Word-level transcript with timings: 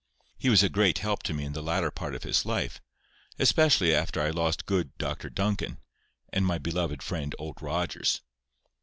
He 0.39 0.49
was 0.49 0.63
a 0.63 0.67
great 0.69 0.97
help 0.97 1.21
to 1.21 1.33
me 1.35 1.45
in 1.45 1.53
the 1.53 1.61
latter 1.61 1.91
part 1.91 2.15
of 2.15 2.23
his 2.23 2.43
life, 2.43 2.81
especially 3.37 3.93
after 3.93 4.19
I 4.19 4.31
lost 4.31 4.65
good 4.65 4.97
Dr 4.97 5.29
Duncan, 5.29 5.77
and 6.33 6.43
my 6.43 6.57
beloved 6.57 7.03
friend 7.03 7.35
Old 7.37 7.61
Rogers. 7.61 8.21